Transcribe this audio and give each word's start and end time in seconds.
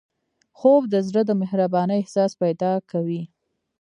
خوب 0.57 0.81
د 0.93 0.95
زړه 1.07 1.21
د 1.25 1.31
مهربانۍ 1.41 1.97
احساس 2.01 2.31
پیدا 2.41 2.71
کوي 2.91 3.23